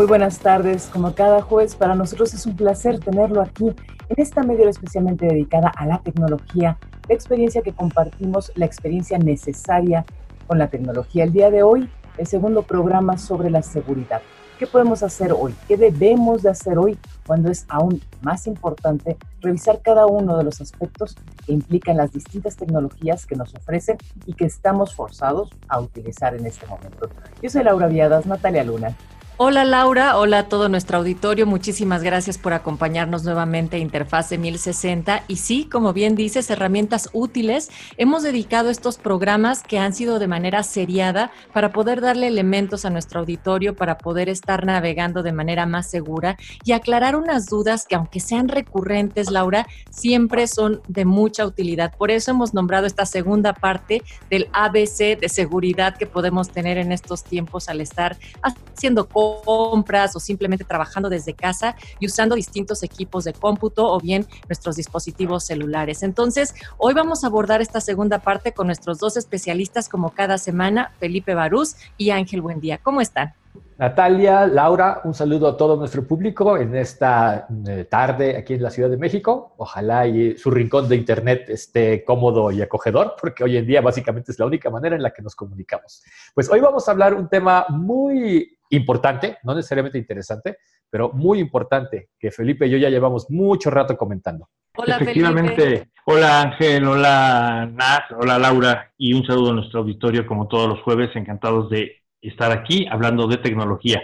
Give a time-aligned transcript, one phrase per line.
[0.00, 4.42] Muy buenas tardes, como cada jueves, para nosotros es un placer tenerlo aquí en esta
[4.42, 10.06] media especialmente dedicada a la tecnología, la experiencia que compartimos, la experiencia necesaria
[10.46, 11.24] con la tecnología.
[11.24, 14.22] El día de hoy, el segundo programa sobre la seguridad.
[14.58, 15.54] ¿Qué podemos hacer hoy?
[15.68, 20.62] ¿Qué debemos de hacer hoy cuando es aún más importante revisar cada uno de los
[20.62, 21.14] aspectos
[21.44, 26.46] que implican las distintas tecnologías que nos ofrecen y que estamos forzados a utilizar en
[26.46, 27.10] este momento?
[27.42, 28.96] Yo soy Laura Viadas, Natalia Luna.
[29.42, 35.24] Hola Laura, hola a todo nuestro auditorio, muchísimas gracias por acompañarnos nuevamente a Interfase 1060
[35.28, 37.70] y sí, como bien dices, herramientas útiles.
[37.96, 42.90] Hemos dedicado estos programas que han sido de manera seriada para poder darle elementos a
[42.90, 47.94] nuestro auditorio, para poder estar navegando de manera más segura y aclarar unas dudas que
[47.94, 51.94] aunque sean recurrentes, Laura, siempre son de mucha utilidad.
[51.96, 56.92] Por eso hemos nombrado esta segunda parte del ABC de seguridad que podemos tener en
[56.92, 62.82] estos tiempos al estar haciendo cosas compras o simplemente trabajando desde casa y usando distintos
[62.82, 66.02] equipos de cómputo o bien nuestros dispositivos celulares.
[66.02, 70.92] Entonces, hoy vamos a abordar esta segunda parte con nuestros dos especialistas como cada semana,
[70.98, 72.78] Felipe Barús y Ángel Buendía.
[72.78, 73.34] ¿Cómo están?
[73.80, 78.68] Natalia, Laura, un saludo a todo nuestro público en esta eh, tarde aquí en la
[78.68, 79.54] Ciudad de México.
[79.56, 84.32] Ojalá y su rincón de Internet esté cómodo y acogedor, porque hoy en día básicamente
[84.32, 86.02] es la única manera en la que nos comunicamos.
[86.34, 90.56] Pues hoy vamos a hablar un tema muy importante, no necesariamente interesante,
[90.88, 94.48] pero muy importante, que Felipe y yo ya llevamos mucho rato comentando.
[94.76, 95.90] Hola, Efectivamente.
[96.06, 100.80] Hola Ángel, hola Nat, hola Laura y un saludo a nuestro auditorio como todos los
[100.80, 104.02] jueves, encantados de estar aquí hablando de tecnología.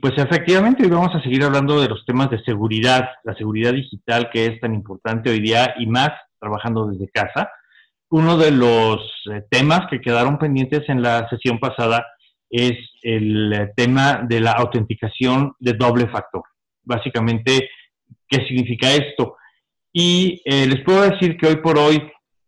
[0.00, 4.30] Pues efectivamente hoy vamos a seguir hablando de los temas de seguridad, la seguridad digital
[4.32, 7.50] que es tan importante hoy día y más trabajando desde casa.
[8.10, 9.00] Uno de los
[9.32, 12.06] eh, temas que quedaron pendientes en la sesión pasada
[12.50, 16.42] es el eh, tema de la autenticación de doble factor.
[16.82, 17.70] Básicamente,
[18.28, 19.36] ¿qué significa esto?
[19.92, 22.02] Y eh, les puedo decir que hoy por hoy,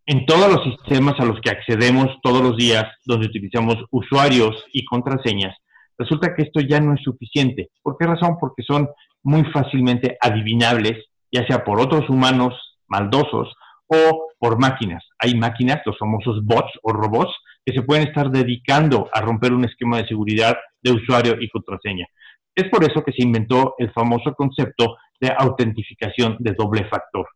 [0.07, 4.85] en todos los sistemas a los que accedemos todos los días, donde utilizamos usuarios y
[4.85, 5.57] contraseñas,
[5.99, 7.71] resulta que esto ya no es suficiente.
[7.83, 8.37] ¿Por qué razón?
[8.41, 8.89] Porque son
[9.23, 12.55] muy fácilmente adivinables, ya sea por otros humanos
[12.89, 13.55] maldosos
[13.87, 15.05] o por máquinas.
[15.19, 17.33] Hay máquinas, los famosos bots o robots,
[17.65, 22.07] que se pueden estar dedicando a romper un esquema de seguridad de usuario y contraseña.
[22.55, 27.29] Es por eso que se inventó el famoso concepto de autentificación de doble factor.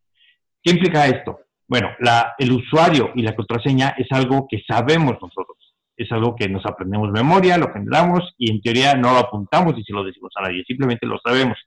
[0.62, 1.40] ¿Qué implica esto?
[1.68, 1.90] Bueno,
[2.38, 7.12] el usuario y la contraseña es algo que sabemos nosotros, es algo que nos aprendemos
[7.12, 10.42] de memoria, lo generamos y en teoría no lo apuntamos y se lo decimos a
[10.42, 11.58] nadie, simplemente lo sabemos.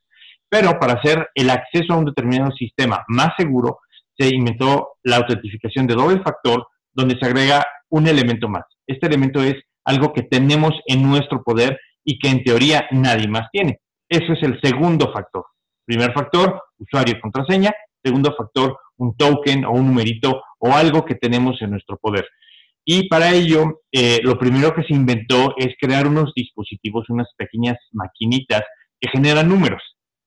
[0.50, 3.80] Pero para hacer el acceso a un determinado sistema más seguro,
[4.18, 8.64] se inventó la autentificación de doble factor, donde se agrega un elemento más.
[8.86, 9.56] Este elemento es
[9.86, 13.80] algo que tenemos en nuestro poder y que en teoría nadie más tiene.
[14.10, 15.46] Eso es el segundo factor.
[15.86, 17.72] Primer factor, usuario y contraseña.
[18.04, 22.26] Segundo factor, un token o un numerito o algo que tenemos en nuestro poder.
[22.86, 27.78] Y para ello, eh, lo primero que se inventó es crear unos dispositivos, unas pequeñas
[27.92, 28.64] maquinitas
[29.00, 29.82] que generan números.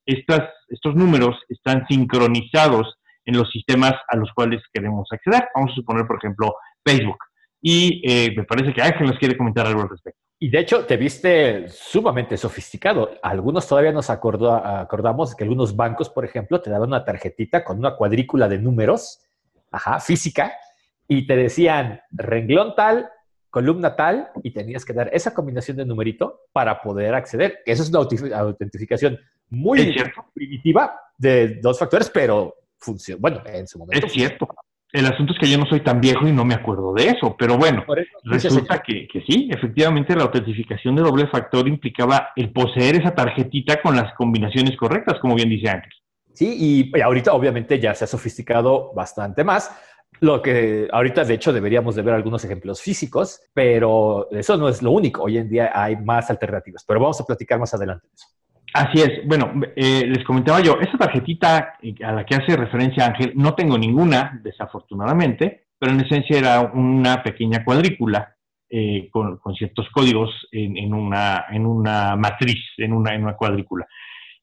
[0.05, 5.49] Estas, estos números están sincronizados en los sistemas a los cuales queremos acceder.
[5.55, 6.55] Vamos a suponer, por ejemplo,
[6.85, 7.19] Facebook
[7.61, 10.21] y eh, me parece que Ángel nos quiere comentar algo al respecto.
[10.43, 13.11] Y de hecho, te viste sumamente sofisticado.
[13.23, 17.95] Algunos todavía nos acordamos que algunos bancos, por ejemplo, te daban una tarjetita con una
[17.95, 19.21] cuadrícula de números,
[19.71, 20.55] ajá, física,
[21.07, 23.11] y te decían renglón tal,
[23.51, 27.59] columna tal, y tenías que dar esa combinación de numerito para poder acceder.
[27.67, 29.19] Eso es una autentificación
[29.51, 29.95] muy
[30.33, 33.21] primitiva de dos factores, pero funciona.
[33.21, 34.07] Bueno, en su momento.
[34.07, 34.49] Es cierto.
[34.93, 37.37] El asunto es que yo no soy tan viejo y no me acuerdo de eso,
[37.39, 37.85] pero bueno,
[38.25, 43.81] resulta que, que, sí, efectivamente la autentificación de doble factor implicaba el poseer esa tarjetita
[43.81, 45.93] con las combinaciones correctas, como bien dice Ángel.
[46.33, 49.71] Sí, y ahorita obviamente ya se ha sofisticado bastante más,
[50.21, 54.83] lo que ahorita de hecho deberíamos de ver algunos ejemplos físicos, pero eso no es
[54.83, 58.15] lo único, hoy en día hay más alternativas, pero vamos a platicar más adelante de
[58.15, 58.27] eso.
[58.73, 59.27] Así es.
[59.27, 63.77] Bueno, eh, les comentaba yo, esa tarjetita a la que hace referencia Ángel, no tengo
[63.77, 68.37] ninguna, desafortunadamente, pero en esencia era una pequeña cuadrícula
[68.69, 73.87] eh, con, ciertos códigos en, una, en una matriz, en una, en una cuadrícula.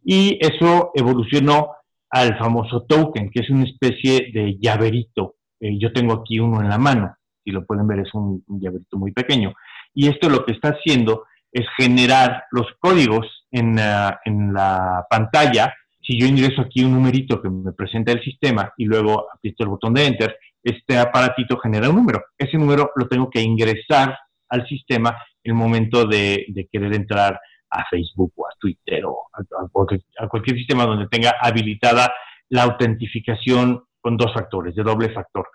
[0.03, 1.71] Y eso evolucionó
[2.09, 5.35] al famoso token, que es una especie de llaverito.
[5.59, 8.97] Eh, yo tengo aquí uno en la mano, si lo pueden ver es un, llaverito
[8.97, 9.53] muy pequeño.
[9.93, 13.79] Y esto lo que está haciendo es generar los códigos en,
[14.25, 15.73] en la pantalla.
[16.01, 19.69] Si yo ingreso aquí un numerito que me presenta el sistema y luego aprieto el
[19.69, 22.23] botón de Enter, este aparatito genera un número.
[22.37, 24.17] Ese número lo tengo que ingresar
[24.49, 27.39] al sistema en el momento de, querer entrar
[27.69, 32.13] a Facebook o a Twitter o a, cualquier, sistema donde tenga habilitada
[32.49, 35.47] la autentificación con dos factores, de doble factor.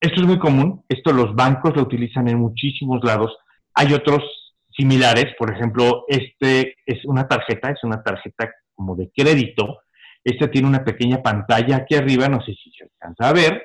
[0.00, 3.36] Esto es muy común, esto los bancos lo utilizan en muchísimos lados.
[3.74, 4.22] Hay otros
[4.78, 9.80] similares, por ejemplo, este es una tarjeta, es una tarjeta como de crédito.
[10.22, 13.62] Esta tiene una pequeña pantalla aquí arriba, no sé si se alcanza a ver,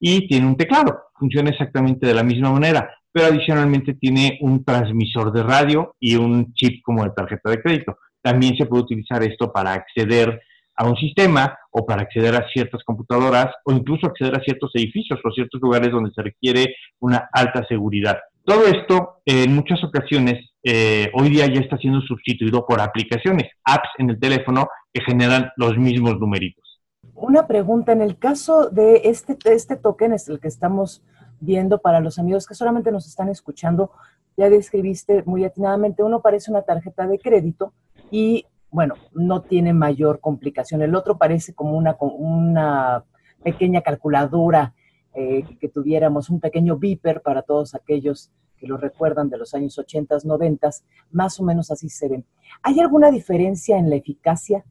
[0.00, 1.04] y tiene un teclado.
[1.18, 6.52] Funciona exactamente de la misma manera, pero adicionalmente tiene un transmisor de radio y un
[6.54, 7.98] chip como de tarjeta de crédito.
[8.22, 10.40] También se puede utilizar esto para acceder
[10.76, 15.20] a un sistema o para acceder a ciertas computadoras o incluso acceder a ciertos edificios
[15.22, 18.18] o ciertos lugares donde se requiere una alta seguridad.
[18.44, 23.88] Todo esto, en muchas ocasiones, eh, hoy día ya está siendo sustituido por aplicaciones, apps
[23.96, 26.82] en el teléfono que generan los mismos numeritos.
[27.14, 31.02] Una pregunta, en el caso de este, este token, es el que estamos
[31.40, 33.92] viendo para los amigos que solamente nos están escuchando,
[34.36, 37.72] ya describiste muy atinadamente, uno parece una tarjeta de crédito
[38.10, 40.82] y, bueno, no tiene mayor complicación.
[40.82, 43.04] El otro parece como una, una
[43.42, 44.74] pequeña calculadora
[45.14, 49.78] eh, que tuviéramos, un pequeño beeper para todos aquellos que lo recuerdan de los años
[49.78, 50.70] 80, 90,
[51.12, 52.24] más o menos así se ven.
[52.62, 54.64] ¿Hay alguna diferencia en la eficacia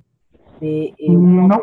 [0.59, 1.59] de eh, uno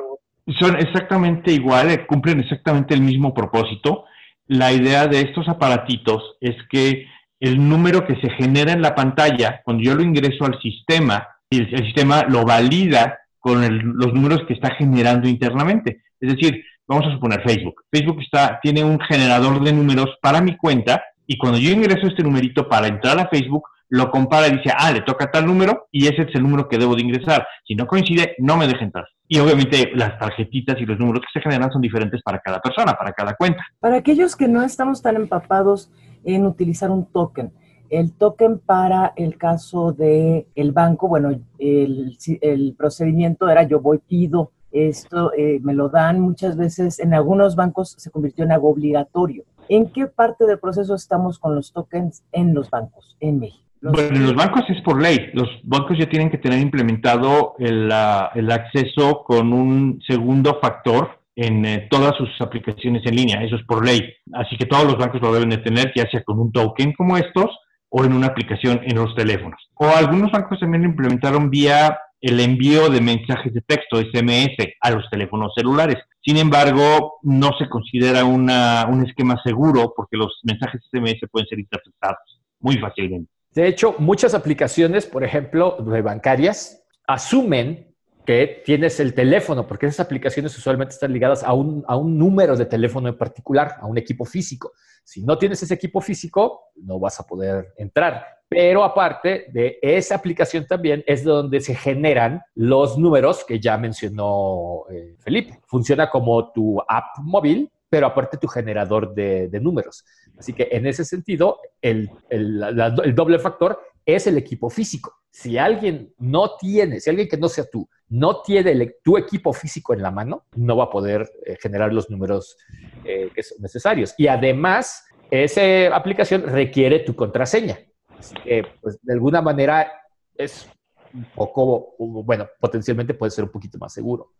[0.58, 4.04] son exactamente iguales, cumplen exactamente el mismo propósito.
[4.46, 7.06] La idea de estos aparatitos es que
[7.38, 11.72] el número que se genera en la pantalla, cuando yo lo ingreso al sistema, el,
[11.72, 13.60] el sistema lo valida con
[13.96, 16.02] los números que está generando internamente.
[16.20, 17.84] Es decir, vamos a suponer Facebook.
[17.92, 22.24] Facebook está, tiene un generador de números para mi cuenta y cuando yo ingreso este
[22.24, 26.08] numerito para entrar a Facebook, lo compara y dice, ah, le toca tal número y
[26.08, 27.46] ese es el número que debo de ingresar.
[27.64, 29.04] Si no coincide, no me deja entrar.
[29.28, 32.94] Y obviamente las tarjetitas y los números que se generan son diferentes para cada persona,
[32.94, 33.64] para cada cuenta.
[33.78, 35.92] Para aquellos que no estamos tan empapados
[36.24, 37.52] en utilizar un token,
[37.88, 43.98] el token para el caso del el banco, bueno, el, el, procedimiento era yo voy,
[43.98, 48.70] pido esto, eh, me lo dan muchas veces, en algunos bancos se convirtió en algo
[48.70, 49.44] obligatorio.
[49.68, 53.64] ¿En qué parte del proceso estamos con los tokens en los bancos en México?
[53.82, 55.30] bueno, en los bancos es por ley.
[55.32, 61.88] Los bancos ya tienen que tener implementado el, acceso con un segundo factor en eh,
[61.90, 63.42] todas sus aplicaciones en línea.
[63.42, 64.02] Eso es por ley.
[64.34, 67.16] Así que todos los bancos lo deben de tener, ya sea con un token como
[67.16, 67.50] estos
[67.88, 69.60] o en una aplicación en los teléfonos.
[69.74, 74.90] O algunos bancos también lo implementaron vía el envío de mensajes de texto, SMS, a
[74.90, 75.96] los teléfonos celulares.
[76.22, 81.58] Sin embargo, no se considera una, un esquema seguro porque los mensajes SMS pueden ser
[81.58, 82.18] interceptados
[82.58, 83.30] muy fácilmente.
[83.52, 87.89] De hecho, muchas aplicaciones, por ejemplo, bancarias, asumen
[88.24, 92.56] que tienes el teléfono, porque esas aplicaciones usualmente están ligadas a un, a un número
[92.56, 94.72] de teléfono en particular, a un equipo físico.
[95.04, 98.24] Si no tienes ese equipo físico, no vas a poder entrar.
[98.48, 104.86] Pero aparte de esa aplicación también es donde se generan los números que ya mencionó
[104.90, 105.60] eh, Felipe.
[105.66, 110.04] Funciona como tu app móvil, pero aparte tu generador de, números.
[110.36, 112.62] Así que en ese sentido, el, el,
[113.04, 115.19] el, doble factor es el equipo físico.
[115.30, 119.94] Si alguien no tiene, si alguien que no sea tú, no tiene tu equipo físico
[119.94, 122.56] en la mano, no va a poder eh, generar los números
[123.04, 124.14] eh, que son necesarios.
[124.18, 127.78] Y además, esa aplicación requiere tu contraseña.
[128.18, 129.90] Así que, pues, de alguna manera
[130.34, 130.68] es
[131.14, 134.32] un poco, bueno, potencialmente puede ser un poquito más seguro.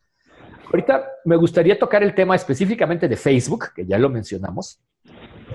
[0.67, 4.81] Ahorita me gustaría tocar el tema específicamente de Facebook, que ya lo mencionamos,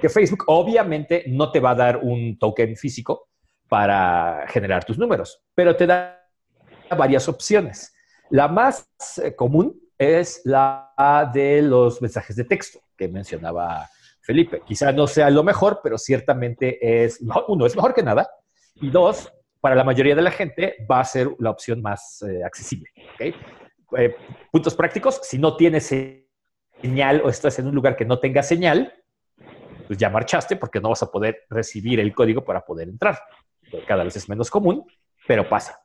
[0.01, 3.29] que Facebook obviamente no te va a dar un token físico
[3.67, 6.21] para generar tus números, pero te da
[6.97, 7.93] varias opciones.
[8.29, 8.87] La más
[9.23, 10.93] eh, común es la
[11.33, 13.87] de los mensajes de texto que mencionaba
[14.21, 14.61] Felipe.
[14.65, 18.29] Quizá no sea lo mejor, pero ciertamente es, uno, es mejor que nada,
[18.75, 19.31] y dos,
[19.61, 22.89] para la mayoría de la gente va a ser la opción más eh, accesible.
[23.19, 24.15] Eh,
[24.51, 25.93] puntos prácticos, si no tienes
[26.81, 28.93] señal o estás en un lugar que no tenga señal,
[29.87, 33.19] pues ya marchaste porque no vas a poder recibir el código para poder entrar.
[33.87, 34.85] Cada vez es menos común,
[35.27, 35.79] pero pasa.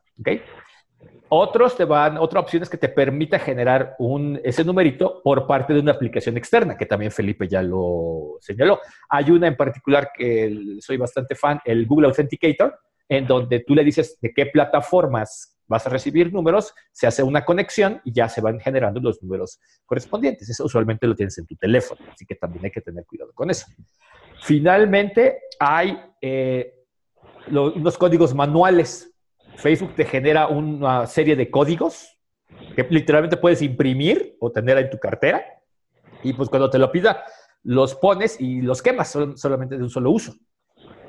[1.32, 5.72] Otros te van, otra opción es que te permita generar un, ese numerito por parte
[5.72, 8.80] de una aplicación externa, que también Felipe ya lo señaló.
[9.08, 12.76] Hay una en particular que soy bastante fan, el Google Authenticator,
[13.08, 17.44] en donde tú le dices de qué plataformas vas a recibir números, se hace una
[17.44, 20.50] conexión y ya se van generando los números correspondientes.
[20.50, 23.50] Eso usualmente lo tienes en tu teléfono, así que también hay que tener cuidado con
[23.50, 23.66] eso.
[24.42, 26.79] Finalmente, hay eh,
[27.48, 29.10] unos códigos manuales
[29.60, 32.18] Facebook te genera una serie de códigos
[32.74, 35.44] que literalmente puedes imprimir o tener en tu cartera
[36.22, 37.24] y pues cuando te lo pida
[37.62, 40.34] los pones y los quemas solamente de un solo uso.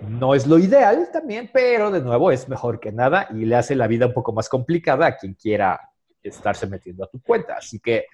[0.02, 3.76] No es lo ideal también, pero de nuevo es mejor que nada y le hace
[3.76, 5.80] la vida un poco más complicada a quien quiera
[6.22, 7.56] estarse metiendo a tu cuenta.
[7.56, 8.06] Así que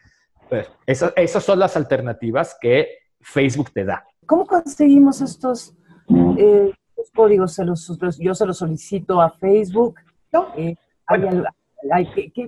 [0.49, 4.05] pues, esas, son las alternativas que Facebook te da.
[4.25, 5.73] ¿Cómo conseguimos estos,
[6.37, 6.71] eh,
[7.13, 7.59] códigos?
[8.19, 9.95] yo se los solicito a Facebook
[10.55, 10.75] eh,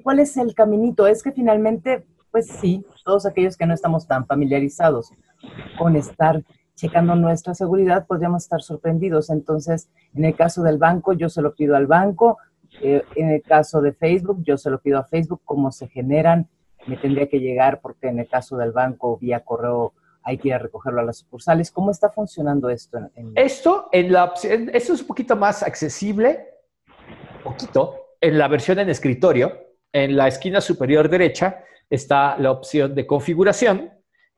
[0.03, 1.07] ¿Cuál es el caminito?
[1.07, 5.11] Es que finalmente, pues sí, todos aquellos que no estamos tan familiarizados
[5.77, 6.43] con estar
[6.75, 9.29] checando nuestra seguridad, podríamos estar sorprendidos.
[9.29, 12.37] Entonces, en el caso del banco, yo se lo pido al banco.
[12.81, 15.41] Eh, en el caso de Facebook, yo se lo pido a Facebook.
[15.43, 16.47] Cómo se generan,
[16.87, 19.93] me tendría que llegar, porque en el caso del banco, vía correo,
[20.29, 21.71] hay que ir a recogerlo a las sucursales.
[21.71, 22.99] ¿Cómo está funcionando esto?
[23.35, 26.49] Esto, en la, esto es un poquito más accesible
[27.43, 33.07] poquito, en la versión en escritorio, en la esquina superior derecha está la opción de
[33.07, 33.91] configuración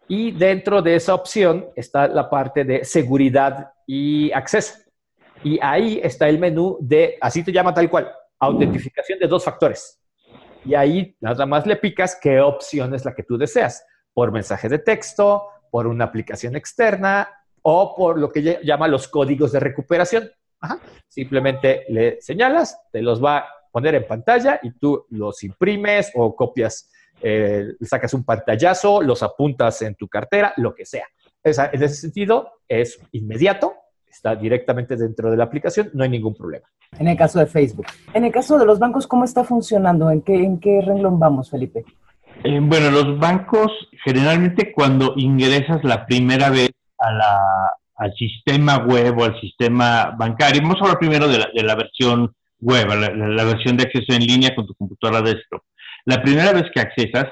[0.08, 4.76] y dentro de esa opción está la parte de seguridad y acceso.
[5.44, 10.00] Y ahí está el menú de, así te llama tal cual, autentificación de dos factores.
[10.64, 13.84] Y ahí nada más le picas qué opción es la que tú deseas,
[14.14, 17.28] por mensaje de texto, por una aplicación externa
[17.64, 20.30] o por lo que llama los códigos de recuperación.
[21.08, 26.36] Simplemente le señalas, te los va a poner en pantalla y tú los imprimes o
[26.36, 31.06] copias, eh, sacas un pantallazo, los apuntas en tu cartera, lo que sea.
[31.44, 33.74] en ese sentido, es inmediato,
[34.08, 36.68] está directamente dentro de la aplicación, no hay ningún problema.
[37.00, 37.88] En el caso de Facebook.
[38.14, 40.12] En el caso de los bancos, ¿cómo está funcionando?
[40.12, 41.86] ¿En qué, en qué renglón vamos, Felipe?
[42.44, 43.72] Eh, bueno, los bancos
[44.04, 47.40] generalmente cuando ingresas la primera vez la,
[48.02, 50.62] al sistema web o al sistema bancario.
[50.64, 54.66] Vamos a hablar primero de la, versión web, la, versión de acceso en línea con
[54.66, 55.62] tu computadora desktop.
[56.06, 57.26] La primera vez que accesas,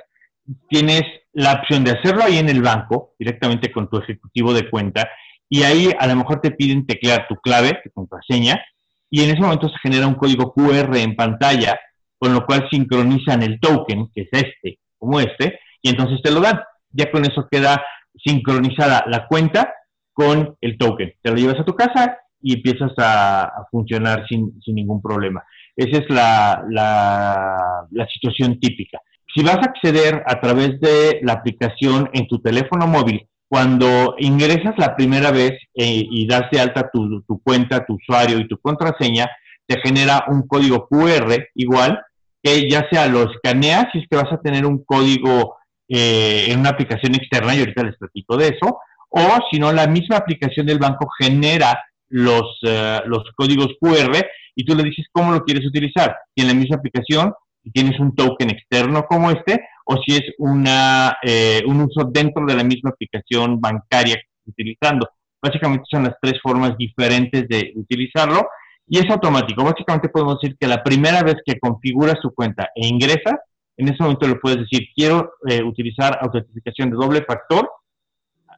[0.69, 1.01] tienes
[1.33, 5.09] la opción de hacerlo ahí en el banco, directamente con tu ejecutivo de cuenta,
[5.49, 8.61] y ahí a lo mejor te piden teclear tu clave, tu contraseña,
[9.09, 11.79] y en ese momento se genera un código QR en pantalla,
[12.19, 16.41] con lo cual sincronizan el token, que es este, como este, y entonces te lo
[16.41, 16.59] dan.
[16.91, 17.83] Ya con eso queda
[18.23, 19.73] sincronizada la cuenta
[20.13, 21.13] con el token.
[21.21, 25.43] Te lo llevas a tu casa y empiezas a, funcionar sin, ningún problema.
[25.75, 28.99] Esa es la, la, situación típica.
[29.33, 34.75] Si vas a acceder a través de la aplicación en tu teléfono móvil, cuando ingresas
[34.77, 39.27] la primera vez eh, y das de alta tu, cuenta, tu usuario y tu contraseña,
[39.65, 41.99] te genera un código QR igual,
[42.41, 46.59] que ya sea lo escaneas si es que vas a tener un código eh, en
[46.59, 48.79] una aplicación externa, y ahorita les platico de eso,
[49.09, 54.65] o si no, la misma aplicación del banco genera los, eh, los códigos QR y
[54.65, 56.15] tú le dices cómo lo quieres utilizar.
[56.35, 60.23] Y en la misma aplicación, si tienes un token externo como este, o si es
[60.37, 65.09] una, eh, un uso dentro de la misma aplicación bancaria que estás utilizando.
[65.41, 68.47] Básicamente son las tres formas diferentes de utilizarlo
[68.89, 69.63] y es automático.
[69.63, 73.35] Básicamente podemos decir que la primera vez que configuras tu cuenta e ingresas,
[73.77, 77.69] en ese momento le puedes decir, quiero eh, utilizar autentificación de doble factor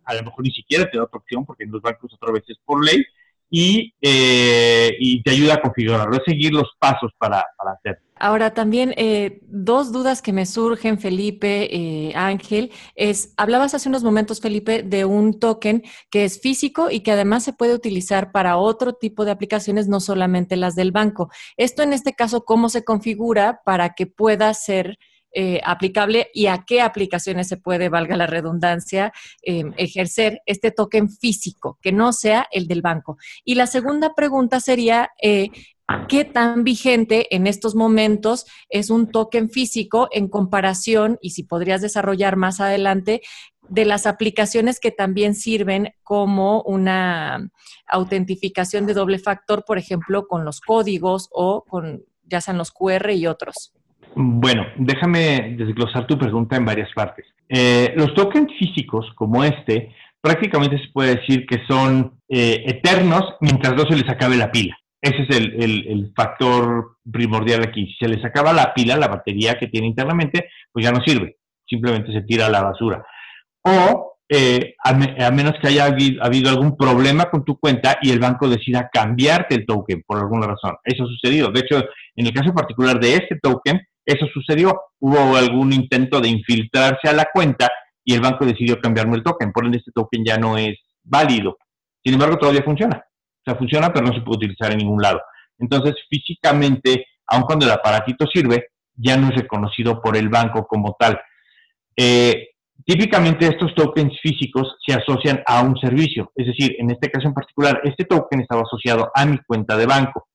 [0.06, 2.44] a lo mejor ni siquiera te da otra opción porque en los bancos otra vez
[2.48, 3.04] es por ley
[3.50, 8.11] y, eh, y te ayuda a configurarlo, es seguir los pasos para, para hacerlo.
[8.22, 14.04] Ahora también eh, dos dudas que me surgen, Felipe, eh, Ángel, es, hablabas hace unos
[14.04, 18.58] momentos, Felipe, de un token que es físico y que además se puede utilizar para
[18.58, 21.32] otro tipo de aplicaciones, no solamente las del banco.
[21.58, 25.00] Esto en este caso, ¿cómo se configura para que pueda ser
[25.34, 31.10] eh, aplicable y a qué aplicaciones se puede, valga la redundancia, em, ejercer este token
[31.10, 33.18] físico, que no sea el del banco.
[33.46, 35.10] Y la segunda pregunta sería,
[36.08, 41.82] ¿qué tan vigente en estos momentos es un token físico en comparación, y si podrías
[41.82, 43.22] desarrollar más adelante,
[43.70, 47.50] de las aplicaciones que también sirven como una
[47.88, 53.12] autentificación de doble factor, por ejemplo, con los códigos o con ya sean los QR
[53.12, 53.74] y otros?
[54.16, 57.26] Bueno, déjame desglosar tu pregunta en varias partes.
[57.48, 63.76] Eh, los tokens físicos como este prácticamente se puede decir que son eh, eternos mientras
[63.76, 64.78] no se les acabe la pila.
[65.02, 67.88] Ese es el, factor primordial aquí.
[67.88, 71.38] Si se les acaba la pila, la batería que tiene internamente, pues ya no sirve.
[71.68, 73.04] Simplemente se tira a la basura.
[73.64, 74.94] O eh, a,
[75.32, 79.66] menos que haya habido, algún problema con tu cuenta y el banco decida cambiarte el
[79.66, 80.78] token por alguna razón.
[80.84, 81.52] Eso ha sucedido.
[81.52, 81.84] De hecho,
[82.16, 84.80] en el caso particular de este token, eso sucedió.
[85.00, 87.70] Hubo algún intento de infiltrarse a la cuenta
[88.06, 89.52] y el banco decidió cambiarme el token.
[89.52, 91.58] Por ende, este token ya no es válido.
[92.04, 93.04] Sin embargo, todavía funciona.
[93.42, 95.22] O sea, funciona, pero no se puede utilizar en ningún lado.
[95.58, 100.96] Entonces, físicamente, aun cuando el aparatito sirve, ya no es reconocido por el banco como
[101.00, 101.20] tal.
[101.96, 102.50] Eh,
[102.86, 106.32] típicamente estos tokens físicos se asocian a un servicio.
[106.36, 109.86] Es decir, en este caso en particular, este token estaba asociado a mi cuenta de
[109.86, 110.28] banco.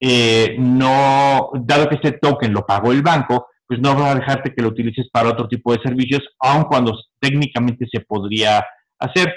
[0.00, 4.52] Eh, no, dado que este token lo pagó el banco, pues no va a dejarte
[4.54, 8.64] que lo utilices para otro tipo de servicios, aun cuando técnicamente se podría
[8.98, 9.34] hacer.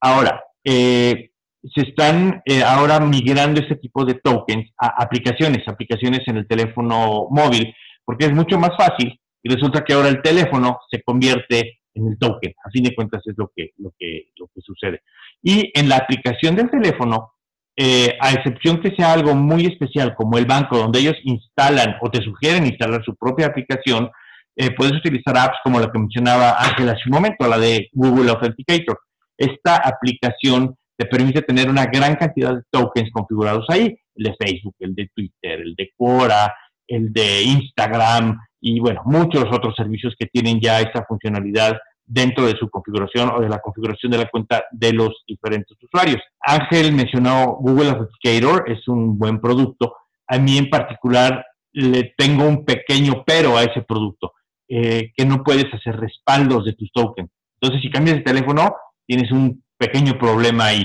[0.00, 1.30] Ahora, eh,
[1.72, 7.26] se están eh, ahora migrando este tipo de tokens a aplicaciones, aplicaciones en el teléfono
[7.30, 12.08] móvil, porque es mucho más fácil y resulta que ahora el teléfono se convierte en
[12.08, 12.52] el token.
[12.64, 15.02] A fin de cuentas es lo que, lo que, lo que sucede.
[15.42, 17.34] Y en la aplicación del teléfono,
[17.76, 22.10] eh, a excepción que sea algo muy especial como el banco, donde ellos instalan o
[22.10, 24.10] te sugieren instalar su propia aplicación,
[24.56, 28.30] eh, puedes utilizar apps como la que mencionaba Ángel hace un momento, la de Google
[28.30, 28.98] Authenticator.
[29.36, 34.76] Esta aplicación te permite tener una gran cantidad de tokens configurados ahí, el de Facebook,
[34.78, 36.54] el de Twitter, el de Quora,
[36.86, 42.56] el de Instagram y bueno, muchos otros servicios que tienen ya esta funcionalidad dentro de
[42.56, 46.22] su configuración o de la configuración de la cuenta de los diferentes usuarios.
[46.40, 49.94] Ángel mencionó Google Authenticator, es un buen producto.
[50.26, 54.32] A mí en particular le tengo un pequeño pero a ese producto,
[54.68, 57.30] eh, que no puedes hacer respaldos de tus tokens.
[57.60, 58.74] Entonces, si cambias de teléfono,
[59.06, 60.84] tienes un pequeño problema ahí.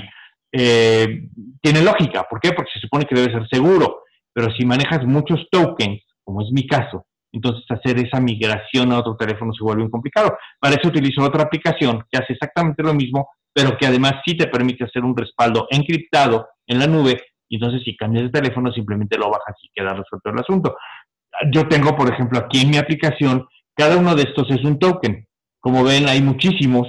[0.52, 1.28] Eh,
[1.62, 2.52] tiene lógica, ¿por qué?
[2.52, 6.66] Porque se supone que debe ser seguro, pero si manejas muchos tokens, como es mi
[6.66, 10.36] caso, entonces hacer esa migración a otro teléfono se vuelve muy complicado.
[10.58, 14.48] Para eso utilizo otra aplicación que hace exactamente lo mismo, pero que además sí te
[14.48, 17.20] permite hacer un respaldo encriptado en la nube.
[17.48, 20.76] Y entonces si cambias de teléfono simplemente lo bajas y queda resuelto el asunto.
[21.52, 25.26] Yo tengo, por ejemplo, aquí en mi aplicación, cada uno de estos es un token.
[25.60, 26.86] Como ven, hay muchísimos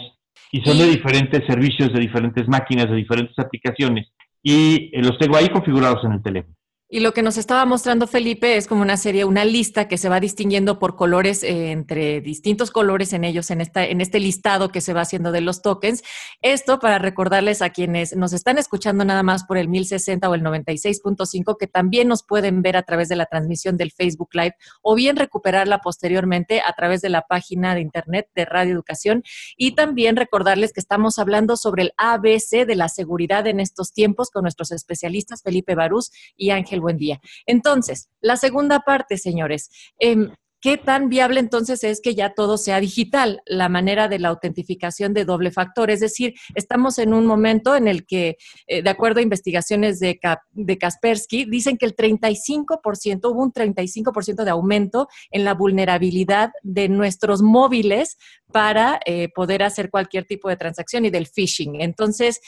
[0.52, 4.12] y son de diferentes servicios, de diferentes máquinas, de diferentes aplicaciones
[4.44, 6.56] y eh, los tengo ahí configurados en el teléfono.
[6.93, 10.10] Y lo que nos estaba mostrando Felipe es como una serie, una lista que se
[10.10, 14.73] va distinguiendo por colores, eh, entre distintos colores en ellos, en, esta, en este listado
[14.73, 16.04] que se va haciendo de los tokens.
[16.41, 20.43] Esto para recordarles a quienes nos están escuchando nada más por el 1060 o el
[20.43, 24.93] 96.5, que también nos pueden ver a través de la transmisión del Facebook Live o
[24.93, 29.23] bien recuperarla posteriormente a través de la página de internet de Radio Educación.
[29.56, 34.30] Y también recordarles que estamos hablando sobre el ABC de la seguridad en estos tiempos
[34.30, 37.22] con nuestros especialistas Felipe Barús y Ángel buen día.
[37.46, 39.70] Entonces, la segunda parte, señores.
[40.00, 44.30] Em, ¿Qué tan viable entonces es que ya todo sea digital, la manera de la
[44.30, 45.89] autentificación de doble factor?
[45.89, 50.20] Es decir, estamos en un momento en el que, eh, de acuerdo a investigaciones de,
[50.52, 56.89] de Kaspersky, dicen que el 35%, hubo un 35% de aumento en la vulnerabilidad de
[56.89, 58.20] nuestros móviles
[58.52, 61.82] para eh, poder hacer cualquier tipo de transacción y del phishing.
[61.82, 62.39] Entonces,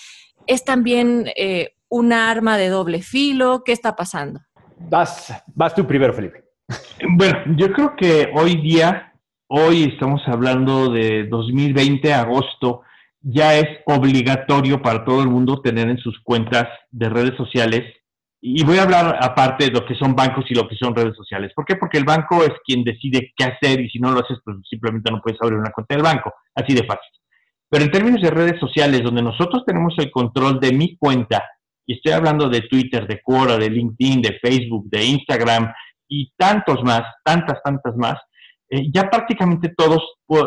[0.46, 3.64] es también eh, una arma de doble filo?
[3.64, 4.40] ¿Qué está pasando?
[4.90, 6.44] Vas, vas tú primero, Felipe.
[7.08, 9.14] Bueno, yo creo que hoy día,
[9.48, 12.82] hoy estamos hablando de 2020, agosto,
[13.22, 17.84] ya es obligatorio para todo el mundo tener en sus cuentas de redes sociales.
[18.42, 21.16] Y voy a hablar aparte de lo que son bancos y lo que son redes
[21.16, 21.52] sociales.
[21.56, 21.76] ¿Por qué?
[21.76, 25.12] Porque el banco es quien decide qué hacer y si no lo haces, pues simplemente
[25.12, 26.34] no puedes abrir una cuenta del banco.
[26.56, 27.12] Así de fácil.
[27.70, 31.44] Pero en términos de redes sociales, donde nosotros tenemos el control de mi cuenta
[31.86, 35.72] y estoy hablando de Twitter, de Quora, de LinkedIn, de Facebook, de Instagram
[36.08, 38.18] y tantos más, tantas, tantas más,
[38.70, 40.02] eh, ya prácticamente todos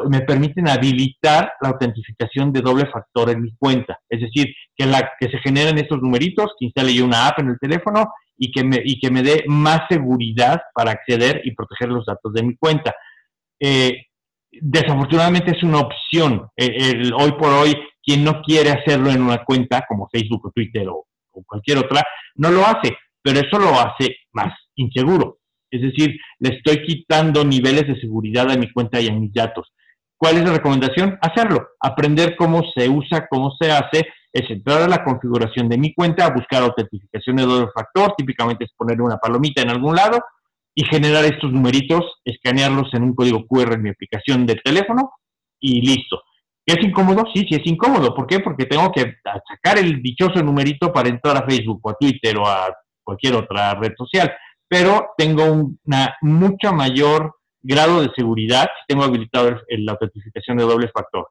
[0.08, 4.00] me permiten habilitar la autentificación de doble factor en mi cuenta.
[4.08, 7.50] Es decir, que, la, que se generen estos numeritos, que instale yo una app en
[7.50, 11.88] el teléfono y que me, y que me dé más seguridad para acceder y proteger
[11.88, 12.94] los datos de mi cuenta.
[13.60, 14.06] Eh,
[14.50, 16.48] desafortunadamente es una opción.
[16.56, 20.88] Eh, hoy por hoy, quien no quiere hacerlo en una cuenta como Facebook o Twitter
[20.88, 21.05] o
[21.44, 22.02] cualquier otra,
[22.36, 25.38] no lo hace, pero eso lo hace más inseguro.
[25.70, 29.72] Es decir, le estoy quitando niveles de seguridad a mi cuenta y a mis datos.
[30.16, 31.18] ¿Cuál es la recomendación?
[31.20, 35.92] Hacerlo, aprender cómo se usa, cómo se hace, es entrar a la configuración de mi
[35.94, 40.18] cuenta, buscar autentificación de doble factor, típicamente es poner una palomita en algún lado
[40.74, 45.10] y generar estos numeritos, escanearlos en un código QR en mi aplicación de teléfono
[45.58, 46.22] y listo.
[46.66, 47.24] ¿Es incómodo?
[47.32, 48.12] Sí, sí es incómodo.
[48.12, 48.40] ¿Por qué?
[48.40, 52.46] Porque tengo que sacar el dichoso numerito para entrar a Facebook o a Twitter o
[52.46, 52.74] a
[53.04, 54.32] cualquier otra red social,
[54.68, 55.78] pero tengo un
[56.22, 61.28] mucho mayor grado de seguridad si tengo habilitado la autentificación de doble factor.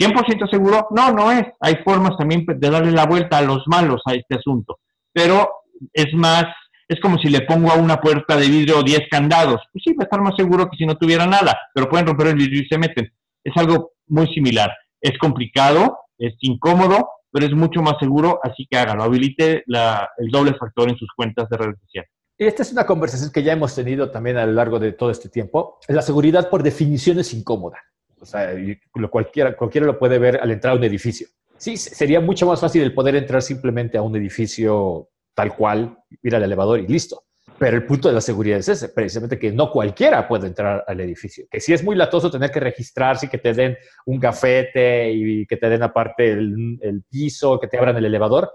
[0.00, 0.88] ¿100% seguro?
[0.90, 1.44] No, no es.
[1.60, 4.78] Hay formas también de darle la vuelta a los malos a este asunto,
[5.12, 5.50] pero
[5.92, 6.44] es más,
[6.88, 9.60] es como si le pongo a una puerta de vidrio 10 candados.
[9.70, 12.28] Pues sí, va a estar más seguro que si no tuviera nada, pero pueden romper
[12.28, 13.12] el vidrio y se meten.
[13.44, 14.70] Es algo muy similar.
[15.00, 19.04] Es complicado, es incómodo, pero es mucho más seguro, así que hágalo.
[19.04, 22.06] Habilite el doble factor en sus cuentas de red social.
[22.38, 25.10] Y esta es una conversación que ya hemos tenido también a lo largo de todo
[25.10, 25.78] este tiempo.
[25.88, 27.78] La seguridad, por definición, es incómoda.
[28.20, 28.52] O sea,
[28.94, 31.28] lo cualquiera, cualquiera lo puede ver al entrar a un edificio.
[31.56, 36.34] Sí, sería mucho más fácil el poder entrar simplemente a un edificio tal cual, ir
[36.34, 37.24] al elevador y listo.
[37.58, 41.00] Pero el punto de la seguridad es ese, precisamente que no cualquiera puede entrar al
[41.00, 41.46] edificio.
[41.50, 45.46] Que si es muy latoso tener que registrarse y que te den un gafete y
[45.46, 48.50] que te den aparte el, piso, que te abran el elevador,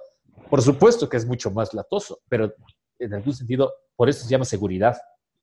[0.49, 2.53] por supuesto que es mucho más latoso, pero
[2.99, 4.95] en algún sentido, por eso se llama seguridad.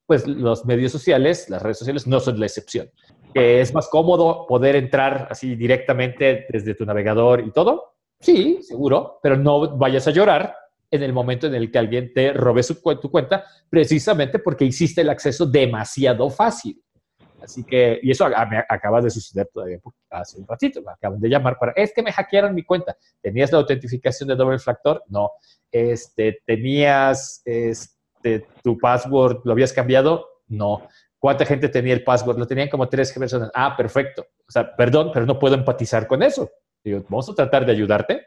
[0.07, 2.91] Pues los medios sociales, las redes sociales no son la excepción.
[3.35, 7.95] Es más cómodo poder entrar así directamente desde tu navegador y todo.
[8.21, 10.57] Sí, seguro, pero no vayas a llorar
[10.91, 15.03] en el momento en el que alguien te robe su, tu cuenta, precisamente porque hiciste
[15.03, 16.83] el acceso demasiado fácil.
[17.43, 19.79] Así que, y eso acaba de suceder todavía
[20.11, 22.97] hace un ratito, me acaban de llamar para, es que me hackearon mi cuenta.
[23.23, 25.03] ¿Tenías la autentificación de doble factor?
[25.09, 25.31] No.
[25.73, 30.27] Este, ¿Tenías este, tu password, lo habías cambiado?
[30.49, 30.87] No.
[31.19, 32.39] ¿Cuánta gente tenía el password?
[32.39, 33.51] Lo tenían como tres personas.
[33.55, 34.27] Ah, perfecto.
[34.47, 36.51] O sea, perdón, pero no puedo empatizar con eso.
[36.83, 38.27] Digo, vamos a tratar de ayudarte,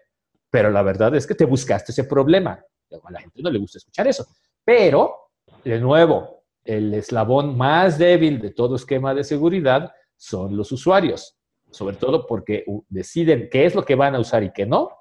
[0.53, 2.63] pero la verdad es que te buscaste ese problema.
[3.03, 4.27] A la gente no le gusta escuchar eso.
[4.63, 5.31] Pero,
[5.63, 11.35] de nuevo, el eslabón más débil de todo esquema de seguridad son los usuarios,
[11.71, 14.91] sobre todo porque deciden qué es lo que van a usar y qué no,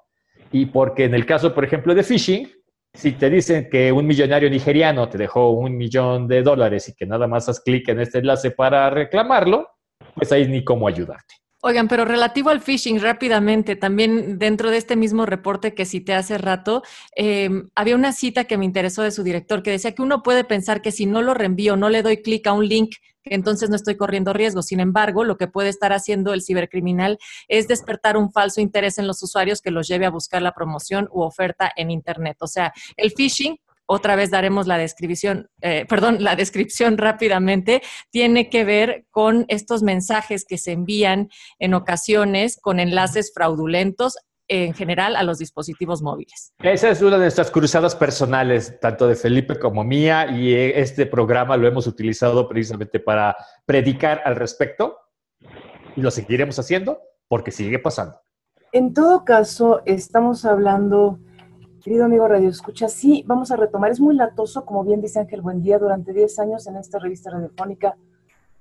[0.51, 2.51] y porque en el caso, por ejemplo, de phishing,
[2.91, 7.05] si te dicen que un millonario nigeriano te dejó un millón de dólares y que
[7.05, 9.69] nada más haz clic en este enlace para reclamarlo,
[10.15, 11.42] pues ahí ni cómo ayudarte.
[11.65, 16.37] Oigan, pero relativo al phishing, rápidamente, también dentro de este mismo reporte que cité hace
[16.37, 16.83] rato,
[17.15, 20.43] em, había una cita que me interesó de su director que decía que uno puede
[20.43, 23.77] pensar que si no lo reenvío, no le doy clic a un link, entonces no
[23.77, 24.61] estoy corriendo riesgo.
[24.61, 29.07] Sin embargo, lo que puede estar haciendo el cibercriminal es despertar un falso interés en
[29.07, 32.35] los usuarios que los lleve a buscar la promoción u oferta en Internet.
[32.41, 38.49] O sea, el phishing otra vez daremos la descripción, eh, perdón, la descripción rápidamente, tiene
[38.49, 44.17] que ver con estos mensajes que se envían en ocasiones con enlaces fraudulentos
[44.47, 46.53] en general a los dispositivos móviles.
[46.59, 51.57] Esa es una de nuestras cruzadas personales, tanto de Felipe como mía, y este programa
[51.57, 54.97] lo hemos utilizado precisamente para predicar al respecto
[55.95, 58.19] y lo seguiremos haciendo porque sigue pasando.
[58.73, 61.19] En todo caso, estamos hablando
[61.83, 63.91] Querido amigo Radio Escucha, sí, vamos a retomar.
[63.91, 67.97] Es muy latoso, como bien dice Ángel Buendía, durante 10 años en esta revista radiofónica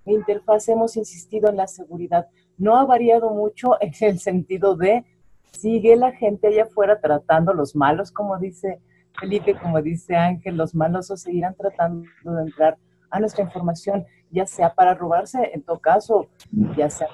[0.04, 2.26] e Interfaz hemos insistido en la seguridad.
[2.58, 5.04] No ha variado mucho en el sentido de
[5.52, 8.80] sigue la gente allá afuera tratando los malos, como dice
[9.20, 12.76] Felipe, como dice Ángel, los malos o seguirán tratando de entrar
[13.08, 16.26] a nuestra información, ya sea para robarse, en todo caso,
[16.76, 17.06] ya sea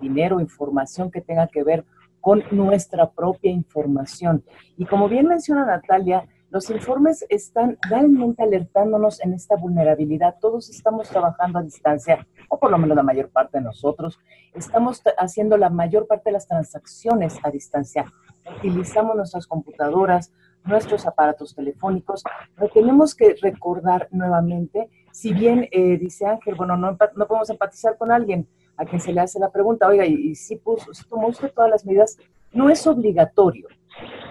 [0.00, 1.84] dinero, información que tenga que ver
[2.22, 4.44] con nuestra propia información.
[4.78, 10.36] Y como bien menciona Natalia, los informes están realmente alertándonos en esta vulnerabilidad.
[10.40, 14.20] Todos estamos trabajando a distancia, o por lo menos la mayor parte de nosotros.
[14.54, 18.04] Estamos haciendo la mayor parte de las transacciones a distancia.
[18.58, 20.32] Utilizamos nuestras computadoras,
[20.64, 22.22] nuestros aparatos telefónicos,
[22.54, 27.98] pero tenemos que recordar nuevamente, si bien eh, dice Ángel, bueno, no, no podemos empatizar
[27.98, 28.46] con alguien,
[28.82, 31.70] a quien se le hace la pregunta, oiga, y, si, puso, si tomó usted todas
[31.70, 32.18] las medidas,
[32.52, 33.68] no es obligatorio,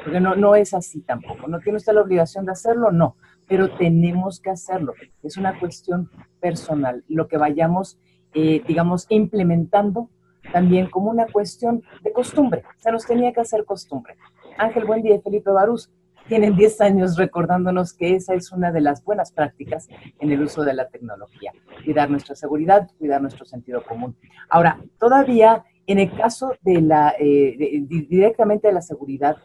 [0.04, 3.16] porque no, no es así tampoco, no tiene usted la obligación de hacerlo, no,
[3.48, 6.10] pero tenemos que hacerlo, es una cuestión
[6.42, 7.98] personal, lo que vayamos,
[8.34, 10.10] eh, digamos, implementando
[10.52, 14.16] también como una cuestión de costumbre, se nos tenía que hacer costumbre.
[14.58, 15.90] Ángel, buen día, Felipe Barús
[16.28, 19.88] tienen 10 años recordándonos que esa es una de las buenas prácticas
[20.20, 21.52] en el uso de la tecnología.
[21.84, 24.16] Cuidar nuestra seguridad, cuidar nuestro sentido común.
[24.50, 29.38] Ahora, todavía en el caso de la, eh, directamente de la seguridad,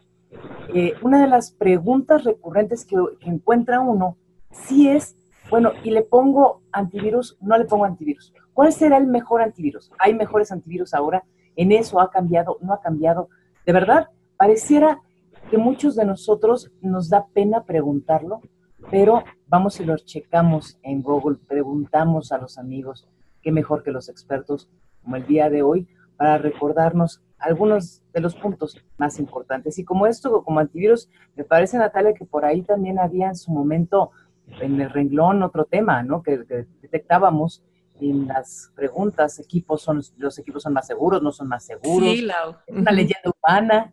[0.75, 4.17] eh, una de las preguntas recurrentes que, que encuentra uno
[4.51, 5.17] sí es,
[5.51, 8.33] bueno, y le pongo antivirus, no le pongo antivirus.
[8.53, 9.91] ¿Cuál será el mejor antivirus?
[9.99, 11.25] ¿Hay mejores antivirus ahora?
[11.57, 12.59] ¿En eso ha cambiado?
[12.61, 13.29] ¿No ha cambiado?
[13.65, 15.01] De verdad, pareciera
[15.50, 18.40] que muchos de nosotros nos da pena preguntarlo,
[18.90, 23.09] pero vamos y lo checamos en Google, preguntamos a los amigos,
[23.42, 24.68] qué mejor que los expertos
[25.02, 29.78] como el día de hoy, para recordarnos algunos de los puntos más importantes.
[29.78, 33.52] Y como esto, como antivirus, me parece, Natalia, que por ahí también había en su
[33.52, 34.11] momento
[34.61, 36.22] en el renglón otro tema, ¿no?
[36.22, 36.38] Que,
[36.80, 37.62] detectábamos
[38.00, 42.09] en las preguntas, equipos son, los equipos son más seguros, no son más seguros.
[42.09, 42.28] Sí,
[42.68, 43.92] Una leyenda humana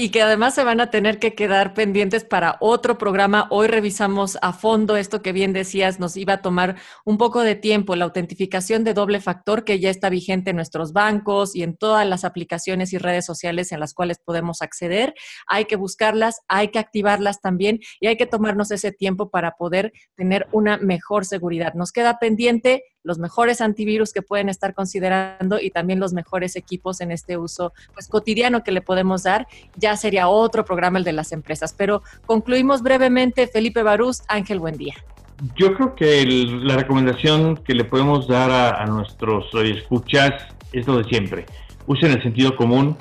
[0.00, 3.48] y que además se van a tener que quedar pendientes para otro programa.
[3.50, 7.56] Hoy revisamos a fondo esto que bien decías, nos iba a tomar un poco de
[7.56, 11.76] tiempo, la autentificación de doble factor que ya está vigente en nuestros bancos y en
[11.76, 15.14] todas las aplicaciones y redes sociales en las cuales podemos acceder.
[15.48, 19.92] Hay que buscarlas, hay que activarlas también y hay que tomarnos ese tiempo para poder
[20.14, 21.74] tener una mejor seguridad.
[21.74, 27.00] Nos queda pendiente los mejores antivirus que pueden estar considerando y también los mejores equipos
[27.00, 29.48] en este uso pues, cotidiano que le podemos dar.
[29.76, 31.74] Ya sería otro programa el de las empresas.
[31.76, 34.94] Pero concluimos brevemente, Felipe Barús, Ángel, buen día.
[35.56, 40.34] Yo creo que la recomendación que le podemos dar a, a nuestros escuchas
[40.72, 41.46] es lo de siempre.
[41.86, 42.94] Usen el sentido común,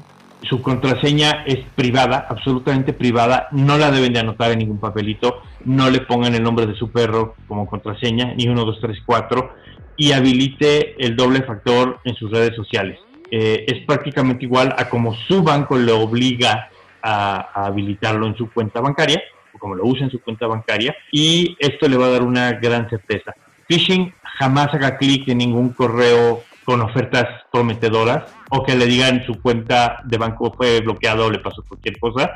[0.44, 5.90] su contraseña es privada, absolutamente privada, no la deben de anotar en ningún papelito, no
[5.90, 9.68] le pongan el nombre de su perro como contraseña, ni 1, 2, 3, 4
[9.98, 13.00] y habilite el doble factor en sus redes sociales.
[13.30, 16.70] Eh, es prácticamente igual a como su banco le obliga
[17.02, 19.22] a, habilitarlo en su cuenta bancaria,
[19.54, 22.54] o como lo usa en su cuenta bancaria, y esto le va a dar una
[22.54, 23.34] gran certeza.
[23.68, 29.42] Phishing jamás haga clic en ningún correo con ofertas prometedoras o que le digan su
[29.42, 32.36] cuenta de banco fue bloqueado o le pasó cualquier cosa.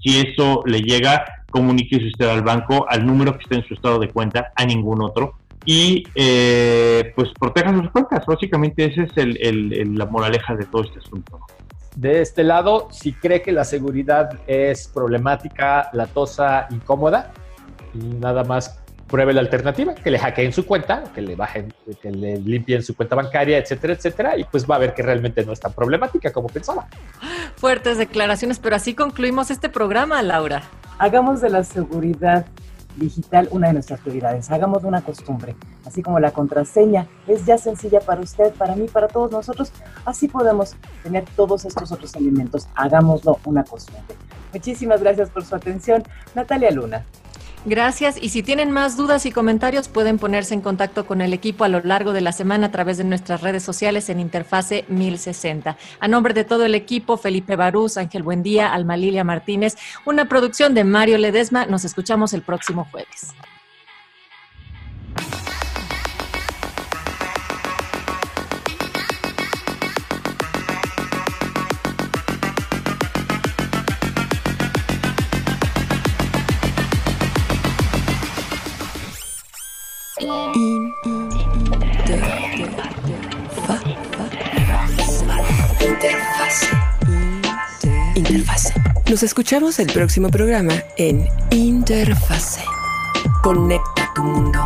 [0.00, 3.98] Si eso le llega, comuníquese usted al banco, al número que esté en su estado
[3.98, 8.24] de cuenta, a ningún otro y eh, pues protejan sus cuentas.
[8.26, 11.40] Básicamente esa es el, la moraleja de todo este asunto.
[11.96, 17.32] De este lado, si cree que la seguridad es problemática, latosa, incómoda,
[17.92, 18.78] nada más
[19.12, 22.96] pruebe la alternativa, que le hackeen su cuenta, que le bajen, que le limpien su
[22.96, 26.32] cuenta bancaria, etcétera, etcétera, y pues va a ver que realmente no es tan problemática
[26.32, 26.88] como pensaba.
[27.56, 30.62] Fuertes declaraciones, pero así concluimos este programa, Laura.
[30.98, 32.46] Hagamos de la seguridad
[32.96, 34.50] digital una de nuestras prioridades.
[34.50, 39.08] Hagamos una costumbre, así como la contraseña es ya sencilla para usted, para mí, para
[39.08, 39.72] todos nosotros,
[40.04, 42.68] así podemos tener todos estos otros elementos.
[42.74, 44.16] Hagámoslo una costumbre.
[44.52, 46.02] Muchísimas gracias por su atención.
[46.34, 47.04] Natalia Luna.
[47.64, 48.20] Gracias.
[48.20, 51.68] Y si tienen más dudas y comentarios, pueden ponerse en contacto con el equipo a
[51.68, 55.76] lo largo de la semana a través de nuestras redes sociales en Interfase 1060.
[56.00, 60.74] A nombre de todo el equipo, Felipe Barús, Ángel Buendía, Alma Lilia Martínez, una producción
[60.74, 61.66] de Mario Ledesma.
[61.66, 63.32] Nos escuchamos el próximo jueves.
[89.12, 92.62] Nos escuchamos el próximo programa en Interfase.
[93.42, 94.58] Conecta tu mundo.